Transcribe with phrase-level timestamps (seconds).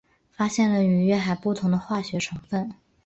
[0.31, 2.73] 发现了与月海不同的化学成分。